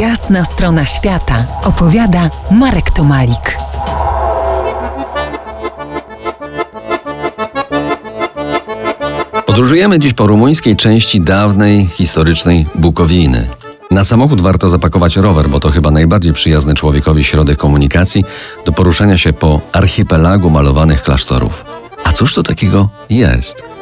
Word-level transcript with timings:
Jasna 0.00 0.44
strona 0.44 0.84
świata 0.84 1.46
opowiada 1.62 2.30
Marek 2.50 2.90
Tomalik. 2.90 3.58
Podróżujemy 9.46 9.98
dziś 9.98 10.14
po 10.14 10.26
rumuńskiej 10.26 10.76
części 10.76 11.20
dawnej, 11.20 11.86
historycznej 11.86 12.66
Bukowiny. 12.74 13.48
Na 13.90 14.04
samochód 14.04 14.40
warto 14.40 14.68
zapakować 14.68 15.16
rower, 15.16 15.48
bo 15.48 15.60
to 15.60 15.70
chyba 15.70 15.90
najbardziej 15.90 16.32
przyjazny 16.32 16.74
człowiekowi 16.74 17.24
środek 17.24 17.58
komunikacji 17.58 18.24
do 18.66 18.72
poruszania 18.72 19.18
się 19.18 19.32
po 19.32 19.60
archipelagu 19.72 20.50
malowanych 20.50 21.02
klasztorów. 21.02 21.64
A 22.04 22.12
cóż 22.12 22.34
to 22.34 22.42
takiego 22.42 22.88
jest? 23.10 23.75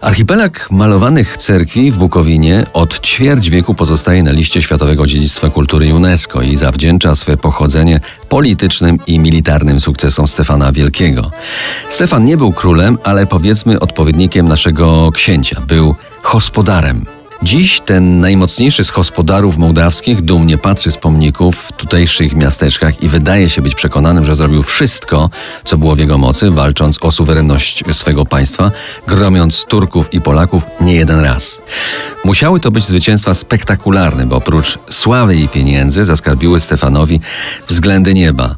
Archipelag 0.00 0.70
malowanych 0.70 1.36
cerkwi 1.36 1.90
w 1.90 1.98
Bukowinie 1.98 2.66
od 2.72 3.00
ćwierć 3.00 3.50
wieku 3.50 3.74
pozostaje 3.74 4.22
na 4.22 4.32
liście 4.32 4.62
Światowego 4.62 5.06
Dziedzictwa 5.06 5.50
Kultury 5.50 5.94
UNESCO 5.94 6.42
i 6.42 6.56
zawdzięcza 6.56 7.14
swe 7.14 7.36
pochodzenie 7.36 8.00
politycznym 8.28 8.98
i 9.06 9.18
militarnym 9.18 9.80
sukcesom 9.80 10.26
Stefana 10.26 10.72
Wielkiego. 10.72 11.30
Stefan 11.88 12.24
nie 12.24 12.36
był 12.36 12.52
królem, 12.52 12.98
ale 13.04 13.26
powiedzmy 13.26 13.80
odpowiednikiem 13.80 14.48
naszego 14.48 15.12
księcia. 15.12 15.60
Był 15.60 15.94
gospodarem. 16.32 17.19
Dziś 17.42 17.80
ten 17.80 18.20
najmocniejszy 18.20 18.84
z 18.84 18.90
gospodarów 18.90 19.56
mołdawskich 19.56 20.22
dumnie 20.22 20.58
patrzy 20.58 20.90
z 20.90 20.96
pomników 20.96 21.56
w 21.58 21.72
tutejszych 21.72 22.34
miasteczkach 22.36 23.02
i 23.02 23.08
wydaje 23.08 23.48
się 23.48 23.62
być 23.62 23.74
przekonanym, 23.74 24.24
że 24.24 24.34
zrobił 24.34 24.62
wszystko, 24.62 25.30
co 25.64 25.78
było 25.78 25.96
w 25.96 25.98
jego 25.98 26.18
mocy, 26.18 26.50
walcząc 26.50 26.98
o 27.00 27.12
suwerenność 27.12 27.84
swego 27.90 28.24
państwa, 28.24 28.70
gromiąc 29.06 29.64
Turków 29.64 30.14
i 30.14 30.20
Polaków 30.20 30.62
nie 30.80 30.94
jeden 30.94 31.20
raz. 31.20 31.60
Musiały 32.24 32.60
to 32.60 32.70
być 32.70 32.84
zwycięstwa 32.84 33.34
spektakularne, 33.34 34.26
bo 34.26 34.36
oprócz 34.36 34.78
sławy 34.90 35.36
i 35.36 35.48
pieniędzy 35.48 36.04
zaskarbiły 36.04 36.60
Stefanowi 36.60 37.20
względy 37.68 38.14
nieba. 38.14 38.54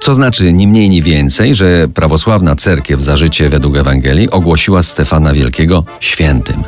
Co 0.00 0.14
znaczy 0.14 0.52
ni 0.52 0.66
mniej, 0.66 0.90
ni 0.90 1.02
więcej, 1.02 1.54
że 1.54 1.88
prawosławna 1.88 2.56
cerkiew 2.56 3.02
za 3.02 3.16
życie 3.16 3.48
według 3.48 3.76
Ewangelii 3.76 4.30
ogłosiła 4.30 4.82
Stefana 4.82 5.32
Wielkiego 5.32 5.84
świętym. 6.00 6.64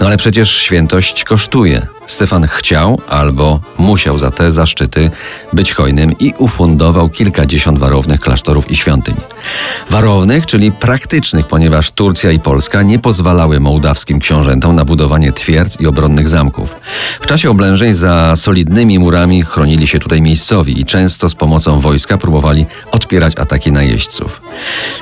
No 0.00 0.06
ale 0.06 0.16
przecież 0.16 0.56
świętość 0.56 1.24
kosztuje. 1.24 1.86
Stefan 2.06 2.46
chciał 2.46 3.00
albo 3.08 3.60
musiał 3.78 4.18
za 4.18 4.30
te 4.30 4.52
zaszczyty 4.52 5.10
być 5.52 5.74
hojnym 5.74 6.12
i 6.18 6.34
ufundował 6.38 7.08
kilkadziesiąt 7.08 7.78
warownych 7.78 8.20
klasztorów 8.20 8.70
i 8.70 8.76
świątyń. 8.76 9.14
Warownych, 9.90 10.46
czyli 10.46 10.72
praktycznych, 10.72 11.46
ponieważ 11.46 11.90
Turcja 11.90 12.30
i 12.30 12.40
Polska 12.40 12.82
nie 12.82 12.98
pozwalały 12.98 13.60
mołdawskim 13.60 14.18
książętom 14.18 14.76
na 14.76 14.84
budowanie 14.84 15.32
twierdz 15.32 15.80
i 15.80 15.85
obronnych 15.86 16.28
zamków. 16.28 16.76
W 17.20 17.26
czasie 17.26 17.50
oblężeń 17.50 17.94
za 17.94 18.36
solidnymi 18.36 18.98
murami 18.98 19.42
chronili 19.42 19.86
się 19.86 19.98
tutaj 19.98 20.22
miejscowi 20.22 20.80
i 20.80 20.84
często 20.84 21.28
z 21.28 21.34
pomocą 21.34 21.80
wojska 21.80 22.18
próbowali 22.18 22.66
odpierać 22.92 23.38
ataki 23.38 23.72
najeźdźców. 23.72 24.40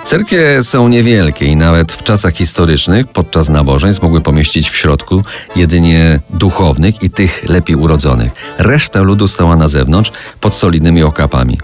Cerkwie 0.05 0.63
są 0.63 0.89
niewielkie 0.89 1.45
i 1.45 1.57
nawet 1.57 1.93
w 1.93 2.03
czasach 2.03 2.35
historycznych 2.35 3.07
podczas 3.07 3.49
nabożeństw 3.49 4.03
mogły 4.03 4.21
pomieścić 4.21 4.71
w 4.71 4.77
środku 4.77 5.23
jedynie 5.57 6.21
duchownych 6.31 7.03
i 7.03 7.11
tych 7.11 7.49
lepiej 7.49 7.77
urodzonych. 7.77 8.33
Reszta 8.59 9.01
ludu 9.01 9.29
stała 9.29 9.57
na 9.57 9.69
zewnątrz 9.69 10.13
pod 10.41 10.55
solidnymi 10.55 11.03
okapami. 11.03 11.59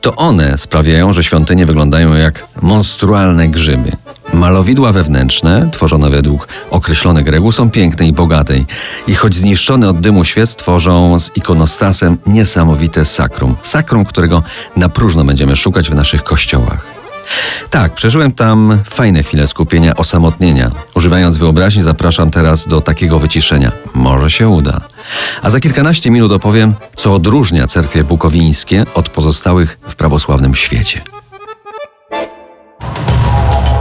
To 0.00 0.16
one 0.16 0.58
sprawiają, 0.58 1.12
że 1.12 1.24
świątynie 1.24 1.66
wyglądają 1.66 2.14
jak 2.14 2.44
monstrualne 2.62 3.48
grzyby. 3.48 3.92
Malowidła 4.38 4.92
wewnętrzne, 4.92 5.68
tworzone 5.72 6.10
według 6.10 6.48
określonych 6.70 7.26
reguł, 7.26 7.52
są 7.52 7.70
piękne 7.70 8.06
i 8.06 8.12
bogate 8.12 8.54
i 9.06 9.14
choć 9.14 9.34
zniszczone 9.34 9.88
od 9.88 10.00
dymu 10.00 10.24
świec, 10.24 10.56
tworzą 10.56 11.18
z 11.18 11.36
ikonostasem 11.36 12.18
niesamowite 12.26 13.04
sakrum. 13.04 13.56
Sakrum, 13.62 14.04
którego 14.04 14.42
na 14.76 14.88
próżno 14.88 15.24
będziemy 15.24 15.56
szukać 15.56 15.90
w 15.90 15.94
naszych 15.94 16.24
kościołach. 16.24 16.86
Tak, 17.70 17.94
przeżyłem 17.94 18.32
tam 18.32 18.78
fajne 18.84 19.22
chwile 19.22 19.46
skupienia, 19.46 19.96
osamotnienia. 19.96 20.70
Używając 20.94 21.36
wyobraźni, 21.36 21.82
zapraszam 21.82 22.30
teraz 22.30 22.66
do 22.66 22.80
takiego 22.80 23.18
wyciszenia. 23.18 23.72
Może 23.94 24.30
się 24.30 24.48
uda. 24.48 24.80
A 25.42 25.50
za 25.50 25.60
kilkanaście 25.60 26.10
minut 26.10 26.32
opowiem, 26.32 26.74
co 26.96 27.14
odróżnia 27.14 27.66
cerkwie 27.66 28.04
bukowińskie 28.04 28.84
od 28.94 29.08
pozostałych 29.08 29.78
w 29.88 29.94
prawosławnym 29.94 30.54
świecie. 30.54 31.00